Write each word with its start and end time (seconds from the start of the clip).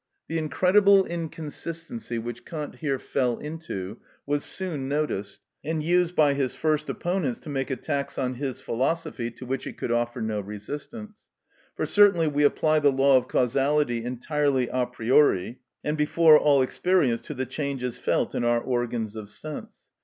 The 0.27 0.39
incredible 0.39 1.05
inconsistency 1.05 2.17
which 2.17 2.43
Kant 2.43 2.77
here 2.77 2.97
fell 2.97 3.37
into 3.37 3.99
was 4.25 4.43
soon 4.43 4.89
noticed, 4.89 5.39
and 5.63 5.83
used 5.83 6.15
by 6.15 6.33
his 6.33 6.55
first 6.55 6.89
opponents 6.89 7.39
to 7.41 7.49
make 7.49 7.69
attacks 7.69 8.17
on 8.17 8.33
his 8.33 8.59
philosophy 8.61 9.29
to 9.29 9.45
which 9.45 9.67
it 9.67 9.77
could 9.77 9.91
offer 9.91 10.19
no 10.19 10.39
resistance. 10.39 11.27
For 11.75 11.85
certainly 11.85 12.27
we 12.27 12.43
apply 12.43 12.79
the 12.79 12.91
law 12.91 13.15
of 13.15 13.27
causality 13.27 14.03
entirely 14.03 14.69
a 14.69 14.87
priori 14.87 15.59
and 15.83 15.95
before 15.95 16.35
all 16.39 16.63
experience 16.63 17.21
to 17.21 17.35
the 17.35 17.45
changes 17.45 17.99
felt 17.99 18.33
in 18.33 18.43
our 18.43 18.59
organs 18.59 19.15
of 19.15 19.29
sense. 19.29 19.85